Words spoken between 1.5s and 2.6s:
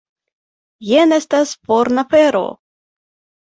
forna fero!